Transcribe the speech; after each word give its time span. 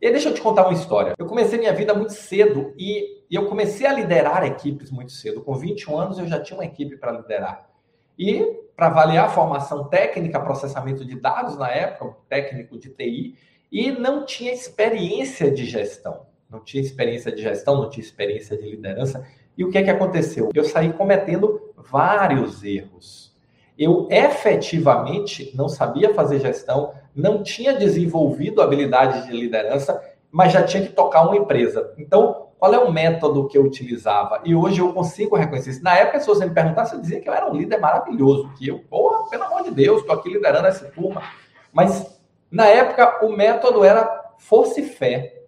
E 0.00 0.06
aí, 0.06 0.12
deixa 0.12 0.28
eu 0.28 0.34
te 0.34 0.40
contar 0.40 0.64
uma 0.64 0.74
história. 0.74 1.14
Eu 1.18 1.26
comecei 1.26 1.58
minha 1.58 1.72
vida 1.72 1.94
muito 1.94 2.12
cedo 2.12 2.74
e, 2.76 3.24
eu 3.30 3.46
comecei 3.46 3.86
a 3.86 3.92
liderar 3.92 4.44
equipes 4.44 4.90
muito 4.90 5.10
cedo. 5.10 5.40
Com 5.40 5.54
21 5.54 5.98
anos, 5.98 6.18
eu 6.18 6.26
já 6.26 6.40
tinha 6.40 6.58
uma 6.58 6.64
equipe 6.64 6.96
para 6.96 7.12
liderar. 7.12 7.68
E 8.18 8.42
para 8.76 8.86
avaliar 8.86 9.26
a 9.26 9.30
formação 9.30 9.84
técnica, 9.88 10.38
processamento 10.38 11.04
de 11.04 11.18
dados 11.18 11.56
na 11.56 11.70
época, 11.70 12.16
técnico 12.28 12.78
de 12.78 12.90
TI, 12.90 13.36
e 13.72 13.90
não 13.90 14.24
tinha 14.24 14.52
experiência 14.52 15.50
de 15.50 15.64
gestão. 15.64 16.26
Não 16.48 16.60
tinha 16.60 16.82
experiência 16.82 17.32
de 17.32 17.42
gestão, 17.42 17.76
não 17.76 17.90
tinha 17.90 18.04
experiência 18.04 18.56
de 18.56 18.68
liderança. 18.68 19.26
E 19.56 19.64
o 19.64 19.70
que 19.70 19.78
é 19.78 19.82
que 19.82 19.90
aconteceu? 19.90 20.50
Eu 20.54 20.64
saí 20.64 20.92
cometendo 20.92 21.72
vários 21.76 22.62
erros. 22.62 23.34
Eu 23.78 24.06
efetivamente 24.10 25.52
não 25.54 25.68
sabia 25.68 26.14
fazer 26.14 26.40
gestão, 26.40 26.94
não 27.16 27.42
tinha 27.42 27.72
desenvolvido 27.72 28.60
habilidades 28.60 29.24
de 29.24 29.32
liderança, 29.32 29.98
mas 30.30 30.52
já 30.52 30.62
tinha 30.62 30.82
que 30.82 30.92
tocar 30.92 31.22
uma 31.22 31.36
empresa. 31.36 31.94
Então, 31.96 32.48
qual 32.58 32.74
é 32.74 32.78
o 32.78 32.92
método 32.92 33.48
que 33.48 33.56
eu 33.56 33.64
utilizava? 33.64 34.42
E 34.44 34.54
hoje 34.54 34.80
eu 34.80 34.92
consigo 34.92 35.34
reconhecer 35.34 35.70
isso. 35.70 35.82
Na 35.82 35.96
época, 35.96 36.20
se 36.20 36.26
você 36.26 36.44
me 36.44 36.52
perguntasse, 36.52 36.94
eu 36.94 37.00
dizia 37.00 37.20
que 37.20 37.28
eu 37.28 37.32
era 37.32 37.50
um 37.50 37.54
líder 37.56 37.78
maravilhoso, 37.78 38.52
que 38.58 38.68
eu, 38.68 38.80
porra, 38.80 39.28
pelo 39.30 39.44
amor 39.44 39.62
de 39.62 39.70
Deus, 39.70 40.00
estou 40.00 40.14
aqui 40.14 40.28
liderando 40.28 40.66
essa 40.66 40.84
turma. 40.90 41.22
Mas, 41.72 42.20
na 42.50 42.66
época, 42.66 43.24
o 43.24 43.32
método 43.32 43.82
era 43.82 44.34
força 44.36 44.80
e 44.80 44.84
fé. 44.84 45.44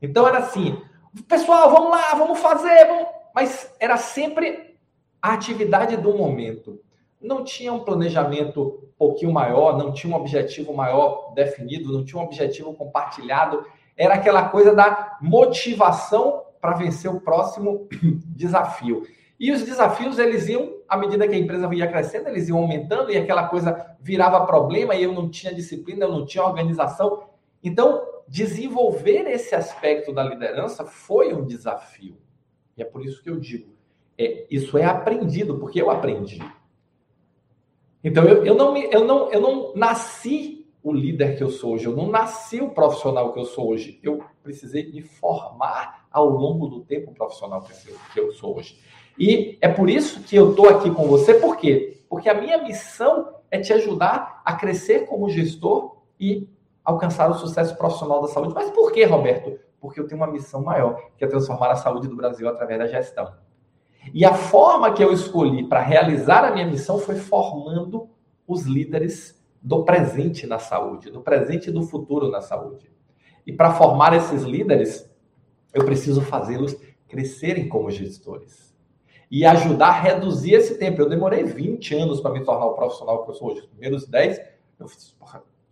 Então, 0.00 0.26
era 0.26 0.38
assim, 0.38 0.80
pessoal, 1.28 1.70
vamos 1.70 1.90
lá, 1.90 2.14
vamos 2.14 2.38
fazer, 2.38 2.86
vamos... 2.86 3.08
mas 3.34 3.74
era 3.80 3.96
sempre 3.96 4.78
a 5.20 5.32
atividade 5.32 5.96
do 5.96 6.16
momento. 6.16 6.80
Não 7.24 7.42
tinha 7.42 7.72
um 7.72 7.80
planejamento 7.80 8.80
um 8.84 8.98
pouquinho 8.98 9.32
maior, 9.32 9.76
não 9.76 9.92
tinha 9.92 10.14
um 10.14 10.16
objetivo 10.16 10.72
maior 10.72 11.32
definido, 11.34 11.92
não 11.92 12.04
tinha 12.04 12.20
um 12.20 12.24
objetivo 12.24 12.72
compartilhado 12.74 13.64
era 13.96 14.14
aquela 14.14 14.48
coisa 14.48 14.74
da 14.74 15.18
motivação 15.20 16.42
para 16.60 16.74
vencer 16.74 17.10
o 17.10 17.20
próximo 17.20 17.88
desafio. 18.34 19.02
E 19.38 19.52
os 19.52 19.62
desafios, 19.62 20.18
eles 20.18 20.48
iam, 20.48 20.74
à 20.88 20.96
medida 20.96 21.26
que 21.26 21.34
a 21.34 21.38
empresa 21.38 21.72
ia 21.74 21.86
crescendo, 21.86 22.28
eles 22.28 22.48
iam 22.48 22.58
aumentando 22.58 23.10
e 23.10 23.16
aquela 23.16 23.48
coisa 23.48 23.96
virava 24.00 24.46
problema 24.46 24.94
e 24.94 25.02
eu 25.02 25.12
não 25.12 25.28
tinha 25.28 25.54
disciplina, 25.54 26.04
eu 26.04 26.10
não 26.10 26.24
tinha 26.24 26.44
organização. 26.44 27.24
Então, 27.62 28.02
desenvolver 28.26 29.28
esse 29.28 29.54
aspecto 29.54 30.12
da 30.12 30.22
liderança 30.22 30.84
foi 30.84 31.34
um 31.34 31.44
desafio. 31.44 32.16
E 32.76 32.82
é 32.82 32.84
por 32.84 33.04
isso 33.04 33.22
que 33.22 33.30
eu 33.30 33.38
digo, 33.38 33.72
é, 34.16 34.46
isso 34.50 34.78
é 34.78 34.84
aprendido, 34.84 35.58
porque 35.58 35.80
eu 35.80 35.90
aprendi. 35.90 36.40
Então, 38.04 38.22
eu, 38.24 38.44
eu, 38.44 38.54
não, 38.54 38.72
me, 38.72 38.86
eu, 38.92 39.04
não, 39.04 39.32
eu 39.32 39.40
não 39.40 39.72
nasci 39.74 40.70
o 40.82 40.92
líder 40.92 41.38
que 41.38 41.42
eu 41.42 41.48
sou 41.48 41.72
hoje. 41.72 41.86
Eu 41.86 41.96
não 41.96 42.10
nasci 42.10 42.60
o 42.60 42.68
profissional 42.68 43.32
que 43.32 43.40
eu 43.40 43.46
sou 43.46 43.70
hoje. 43.70 43.98
Eu 44.02 44.22
precisei 44.42 44.92
me 44.92 45.00
formar 45.00 46.06
ao 46.10 46.28
longo 46.28 46.68
do 46.68 46.80
tempo 46.80 47.14
profissional 47.14 47.66
que 48.12 48.20
eu 48.20 48.30
sou 48.32 48.58
hoje. 48.58 48.78
E 49.18 49.56
é 49.62 49.68
por 49.68 49.88
isso 49.88 50.22
que 50.22 50.36
eu 50.36 50.50
estou 50.50 50.68
aqui 50.68 50.90
com 50.90 51.08
você. 51.08 51.32
Por 51.32 51.56
quê? 51.56 52.04
Porque 52.06 52.28
a 52.28 52.34
minha 52.34 52.62
missão 52.62 53.36
é 53.50 53.58
te 53.58 53.72
ajudar 53.72 54.42
a 54.44 54.52
crescer 54.52 55.06
como 55.06 55.30
gestor 55.30 55.96
e 56.20 56.46
alcançar 56.84 57.30
o 57.30 57.34
sucesso 57.34 57.74
profissional 57.78 58.20
da 58.20 58.28
saúde. 58.28 58.52
Mas 58.54 58.70
por 58.70 58.92
quê, 58.92 59.04
Roberto? 59.04 59.58
Porque 59.80 59.98
eu 59.98 60.06
tenho 60.06 60.20
uma 60.20 60.30
missão 60.30 60.62
maior, 60.62 61.00
que 61.16 61.24
é 61.24 61.26
transformar 61.26 61.70
a 61.70 61.76
saúde 61.76 62.08
do 62.08 62.16
Brasil 62.16 62.46
através 62.48 62.78
da 62.78 62.86
gestão. 62.86 63.32
E 64.12 64.24
a 64.24 64.34
forma 64.34 64.92
que 64.92 65.02
eu 65.02 65.12
escolhi 65.12 65.66
para 65.66 65.80
realizar 65.80 66.44
a 66.44 66.52
minha 66.52 66.66
missão 66.66 66.98
foi 66.98 67.16
formando 67.16 68.08
os 68.46 68.62
líderes 68.62 69.42
do 69.62 69.84
presente 69.84 70.46
na 70.46 70.58
saúde, 70.58 71.10
do 71.10 71.20
presente 71.20 71.70
e 71.70 71.72
do 71.72 71.82
futuro 71.82 72.30
na 72.30 72.40
saúde. 72.40 72.90
E 73.46 73.52
para 73.52 73.72
formar 73.72 74.14
esses 74.14 74.42
líderes, 74.42 75.10
eu 75.72 75.84
preciso 75.84 76.20
fazê-los 76.20 76.76
crescerem 77.08 77.68
como 77.68 77.90
gestores 77.90 78.74
e 79.30 79.44
ajudar 79.44 79.88
a 79.88 80.00
reduzir 80.00 80.54
esse 80.54 80.78
tempo. 80.78 81.00
Eu 81.00 81.08
demorei 81.08 81.44
20 81.44 81.94
anos 81.94 82.20
para 82.20 82.32
me 82.32 82.44
tornar 82.44 82.66
o 82.66 82.74
profissional 82.74 83.24
que 83.24 83.30
eu 83.30 83.34
sou 83.34 83.50
hoje. 83.50 83.60
Os 83.60 83.66
primeiros 83.66 84.06
10 84.06 84.40
eu 84.78 84.88
fiz, 84.88 85.16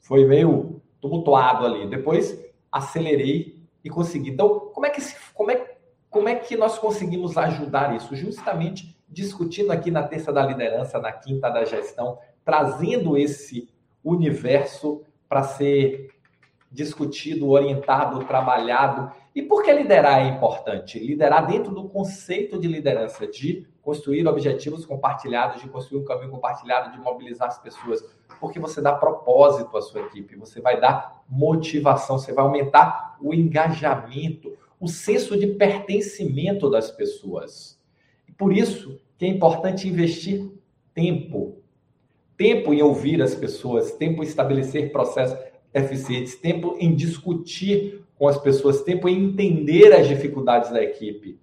foi 0.00 0.24
meio 0.24 0.80
tumultuado 1.00 1.66
ali. 1.66 1.86
Depois 1.88 2.38
acelerei 2.70 3.60
e 3.84 3.90
consegui. 3.90 4.30
Então, 4.30 4.70
como 4.72 4.86
é 4.86 4.90
que 4.90 5.00
se, 5.00 5.16
como 5.34 5.50
é, 5.50 5.71
como 6.12 6.28
é 6.28 6.34
que 6.34 6.56
nós 6.56 6.78
conseguimos 6.78 7.38
ajudar 7.38 7.96
isso? 7.96 8.14
Justamente 8.14 8.94
discutindo 9.08 9.72
aqui 9.72 9.90
na 9.90 10.02
terça 10.02 10.30
da 10.30 10.44
liderança, 10.44 10.98
na 10.98 11.10
quinta 11.10 11.48
da 11.48 11.64
gestão, 11.64 12.18
trazendo 12.44 13.16
esse 13.16 13.68
universo 14.04 15.02
para 15.26 15.42
ser 15.42 16.10
discutido, 16.70 17.48
orientado, 17.48 18.24
trabalhado. 18.26 19.10
E 19.34 19.40
por 19.40 19.62
que 19.62 19.72
liderar 19.72 20.20
é 20.20 20.28
importante? 20.28 20.98
Liderar 20.98 21.46
dentro 21.46 21.74
do 21.74 21.88
conceito 21.88 22.58
de 22.58 22.68
liderança, 22.68 23.26
de 23.26 23.66
construir 23.80 24.26
objetivos 24.28 24.84
compartilhados, 24.84 25.62
de 25.62 25.68
construir 25.68 26.02
um 26.02 26.04
caminho 26.04 26.30
compartilhado, 26.30 26.92
de 26.92 26.98
mobilizar 26.98 27.48
as 27.48 27.58
pessoas. 27.58 28.04
Porque 28.38 28.58
você 28.58 28.82
dá 28.82 28.92
propósito 28.92 29.74
à 29.78 29.80
sua 29.80 30.02
equipe, 30.02 30.36
você 30.36 30.60
vai 30.60 30.78
dar 30.78 31.22
motivação, 31.26 32.18
você 32.18 32.34
vai 32.34 32.44
aumentar 32.44 33.16
o 33.18 33.32
engajamento, 33.32 34.51
o 34.82 34.88
senso 34.88 35.38
de 35.38 35.46
pertencimento 35.46 36.68
das 36.68 36.90
pessoas. 36.90 37.80
Por 38.36 38.52
isso 38.52 39.00
que 39.16 39.24
é 39.24 39.28
importante 39.28 39.86
investir 39.86 40.50
tempo, 40.92 41.58
tempo 42.36 42.74
em 42.74 42.82
ouvir 42.82 43.22
as 43.22 43.32
pessoas, 43.32 43.92
tempo 43.92 44.24
em 44.24 44.26
estabelecer 44.26 44.90
processos 44.90 45.38
eficientes, 45.72 46.34
tempo 46.34 46.76
em 46.80 46.96
discutir 46.96 48.04
com 48.18 48.26
as 48.26 48.36
pessoas, 48.38 48.82
tempo 48.82 49.08
em 49.08 49.26
entender 49.26 49.92
as 49.92 50.08
dificuldades 50.08 50.72
da 50.72 50.82
equipe. 50.82 51.38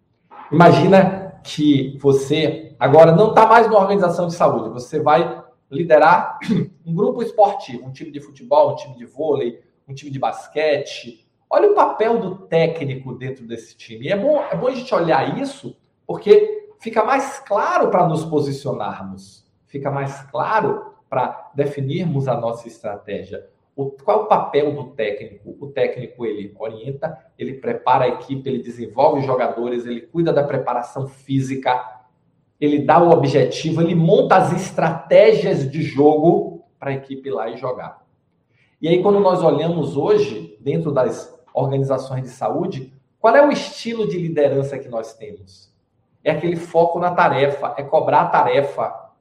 Imagina 0.52 1.40
que 1.42 1.98
você 1.98 2.76
agora 2.78 3.14
não 3.14 3.30
está 3.30 3.48
mais 3.48 3.68
numa 3.68 3.80
organização 3.80 4.28
de 4.28 4.34
saúde, 4.34 4.70
você 4.70 5.00
vai 5.00 5.46
liderar 5.72 6.40
um 6.86 6.94
grupo 6.94 7.24
esportivo, 7.24 7.86
um 7.86 7.94
time 7.94 8.12
de 8.12 8.20
futebol, 8.20 8.74
um 8.74 8.76
time 8.76 8.98
de 8.98 9.06
vôlei, 9.06 9.62
um 9.88 9.94
time 9.94 10.12
de 10.12 10.20
basquete. 10.20 11.29
Olha 11.50 11.72
o 11.72 11.76
papel 11.76 12.20
do 12.20 12.36
técnico 12.48 13.14
dentro 13.14 13.46
desse 13.46 13.76
time. 13.76 14.06
E 14.06 14.12
é 14.12 14.18
bom, 14.18 14.42
é 14.42 14.56
bom 14.56 14.68
a 14.68 14.72
gente 14.72 14.94
olhar 14.94 15.40
isso, 15.40 15.76
porque 16.06 16.70
fica 16.80 17.04
mais 17.04 17.40
claro 17.40 17.90
para 17.90 18.08
nos 18.08 18.24
posicionarmos 18.24 19.50
fica 19.70 19.90
mais 19.90 20.22
claro 20.24 20.94
para 21.10 21.52
definirmos 21.56 22.28
a 22.28 22.36
nossa 22.36 22.68
estratégia. 22.68 23.48
O, 23.76 23.92
qual 23.92 24.22
é 24.22 24.24
o 24.24 24.28
papel 24.28 24.74
do 24.74 24.84
técnico? 24.90 25.56
O 25.60 25.68
técnico 25.68 26.26
ele 26.26 26.54
orienta, 26.60 27.18
ele 27.38 27.54
prepara 27.54 28.06
a 28.06 28.10
equipe, 28.10 28.50
ele 28.50 28.62
desenvolve 28.62 29.22
os 29.22 29.26
jogadores, 29.26 29.86
ele 29.86 30.02
cuida 30.02 30.34
da 30.34 30.44
preparação 30.44 31.08
física, 31.08 32.02
ele 32.60 32.80
dá 32.80 33.02
o 33.02 33.12
objetivo, 33.12 33.82
ele 33.82 33.96
monta 33.96 34.36
as 34.36 34.52
estratégias 34.52 35.70
de 35.72 35.82
jogo 35.82 36.66
para 36.78 36.92
a 36.92 36.94
equipe 36.94 37.30
ir 37.30 37.32
lá 37.32 37.50
e 37.50 37.56
jogar. 37.56 38.06
E 38.82 38.88
aí, 38.88 39.02
quando 39.02 39.20
nós 39.20 39.42
olhamos 39.42 39.96
hoje, 39.96 40.58
dentro 40.60 40.92
das 40.92 41.39
organizações 41.54 42.24
de 42.24 42.30
saúde, 42.30 42.94
qual 43.20 43.36
é 43.36 43.46
o 43.46 43.52
estilo 43.52 44.08
de 44.08 44.18
liderança 44.18 44.78
que 44.80 44.88
nós 44.88 45.14
temos? 45.14 45.74
É 46.24 46.32
aquele 46.32 46.56
foco 46.56 47.00
na 47.00 47.12
tarefa, 47.12 47.74
é 47.78 47.84
cobrar 47.84 48.22
a 48.22 48.28
tarefa, 48.28 49.12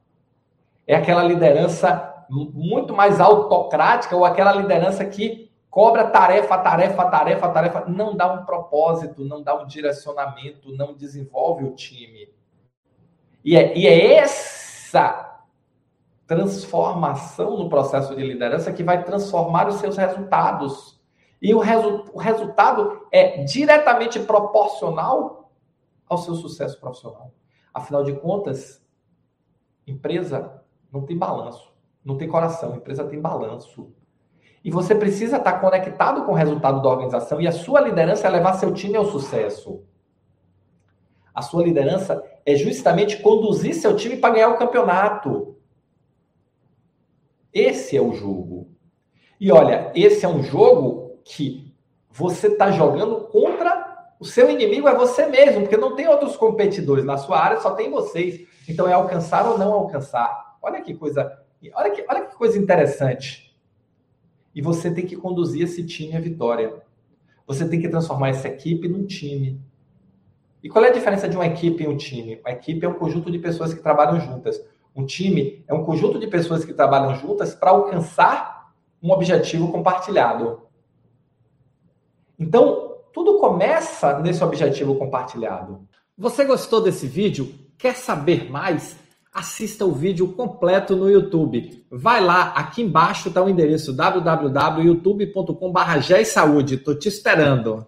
é 0.86 0.94
aquela 0.94 1.22
liderança 1.22 2.26
muito 2.30 2.94
mais 2.94 3.20
autocrática 3.20 4.16
ou 4.16 4.24
aquela 4.24 4.52
liderança 4.52 5.04
que 5.04 5.50
cobra 5.70 6.08
tarefa, 6.10 6.58
tarefa, 6.58 7.04
tarefa, 7.06 7.48
tarefa, 7.48 7.84
não 7.86 8.16
dá 8.16 8.32
um 8.32 8.44
propósito, 8.44 9.24
não 9.24 9.42
dá 9.42 9.54
um 9.54 9.66
direcionamento, 9.66 10.72
não 10.74 10.94
desenvolve 10.94 11.64
o 11.64 11.74
time. 11.74 12.28
E 13.44 13.56
é, 13.56 13.76
e 13.76 13.86
é 13.86 14.16
essa 14.16 15.40
transformação 16.26 17.56
no 17.56 17.68
processo 17.68 18.14
de 18.14 18.22
liderança 18.22 18.72
que 18.72 18.82
vai 18.82 19.02
transformar 19.02 19.68
os 19.68 19.76
seus 19.76 19.96
resultados. 19.96 20.97
E 21.40 21.54
o, 21.54 21.58
resu 21.58 22.04
o 22.12 22.18
resultado 22.18 23.06
é 23.12 23.44
diretamente 23.44 24.18
proporcional 24.20 25.52
ao 26.08 26.18
seu 26.18 26.34
sucesso 26.34 26.80
profissional. 26.80 27.32
Afinal 27.72 28.02
de 28.02 28.12
contas, 28.14 28.84
empresa 29.86 30.62
não 30.92 31.02
tem 31.04 31.16
balanço. 31.16 31.72
Não 32.04 32.16
tem 32.16 32.28
coração. 32.28 32.74
Empresa 32.74 33.04
tem 33.04 33.20
balanço. 33.20 33.92
E 34.64 34.70
você 34.70 34.94
precisa 34.94 35.36
estar 35.36 35.60
conectado 35.60 36.24
com 36.24 36.32
o 36.32 36.34
resultado 36.34 36.82
da 36.82 36.88
organização 36.88 37.40
e 37.40 37.46
a 37.46 37.52
sua 37.52 37.80
liderança 37.80 38.26
é 38.26 38.30
levar 38.30 38.54
seu 38.54 38.72
time 38.72 38.96
ao 38.96 39.04
sucesso. 39.04 39.84
A 41.32 41.42
sua 41.42 41.62
liderança 41.62 42.22
é 42.44 42.56
justamente 42.56 43.22
conduzir 43.22 43.74
seu 43.74 43.94
time 43.94 44.16
para 44.16 44.34
ganhar 44.34 44.48
o 44.48 44.58
campeonato. 44.58 45.56
Esse 47.52 47.96
é 47.96 48.02
o 48.02 48.12
jogo. 48.12 48.68
E 49.40 49.52
olha, 49.52 49.92
esse 49.94 50.24
é 50.24 50.28
um 50.28 50.42
jogo 50.42 51.07
que 51.24 51.74
você 52.10 52.48
está 52.48 52.70
jogando 52.70 53.20
contra 53.26 53.88
o 54.18 54.24
seu 54.24 54.50
inimigo 54.50 54.88
é 54.88 54.94
você 54.94 55.26
mesmo, 55.26 55.60
porque 55.60 55.76
não 55.76 55.94
tem 55.94 56.08
outros 56.08 56.36
competidores 56.36 57.04
na 57.04 57.16
sua 57.16 57.38
área, 57.38 57.60
só 57.60 57.70
tem 57.70 57.90
vocês. 57.90 58.46
Então 58.68 58.88
é 58.88 58.92
alcançar 58.92 59.46
ou 59.46 59.56
não 59.56 59.72
alcançar. 59.72 60.56
Olha 60.60 60.82
que 60.82 60.94
coisa, 60.94 61.40
olha 61.72 61.90
que, 61.90 62.04
olha 62.08 62.26
que 62.26 62.34
coisa 62.34 62.58
interessante. 62.58 63.56
E 64.54 64.60
você 64.60 64.90
tem 64.90 65.06
que 65.06 65.16
conduzir 65.16 65.62
esse 65.62 65.84
time 65.84 66.16
à 66.16 66.20
vitória. 66.20 66.82
você 67.46 67.66
tem 67.66 67.80
que 67.80 67.88
transformar 67.88 68.30
essa 68.30 68.48
equipe 68.48 68.88
num 68.88 69.06
time. 69.06 69.60
E 70.62 70.68
qual 70.68 70.84
é 70.84 70.88
a 70.88 70.92
diferença 70.92 71.28
de 71.28 71.36
uma 71.36 71.46
equipe 71.46 71.84
e 71.84 71.86
um 71.86 71.96
time? 71.96 72.40
Uma 72.44 72.50
equipe 72.50 72.84
é 72.84 72.88
um 72.88 72.94
conjunto 72.94 73.30
de 73.30 73.38
pessoas 73.38 73.72
que 73.72 73.80
trabalham 73.80 74.20
juntas. 74.20 74.60
Um 74.94 75.06
time 75.06 75.64
é 75.68 75.72
um 75.72 75.84
conjunto 75.84 76.18
de 76.18 76.26
pessoas 76.26 76.64
que 76.64 76.74
trabalham 76.74 77.14
juntas 77.14 77.54
para 77.54 77.70
alcançar 77.70 78.74
um 79.00 79.12
objetivo 79.12 79.70
compartilhado. 79.70 80.67
Então, 82.38 82.94
tudo 83.12 83.38
começa 83.38 84.20
nesse 84.20 84.44
objetivo 84.44 84.94
compartilhado. 84.94 85.80
Você 86.16 86.44
gostou 86.44 86.80
desse 86.80 87.06
vídeo? 87.06 87.52
Quer 87.76 87.96
saber 87.96 88.48
mais? 88.50 88.96
Assista 89.32 89.84
o 89.84 89.92
vídeo 89.92 90.32
completo 90.32 90.96
no 90.96 91.10
YouTube. 91.10 91.84
Vai 91.90 92.24
lá, 92.24 92.52
aqui 92.56 92.82
embaixo 92.82 93.28
está 93.28 93.42
o 93.42 93.48
endereço 93.48 93.92
www.youtube.com.br. 93.92 96.70
Estou 96.70 96.98
te 96.98 97.08
esperando. 97.08 97.86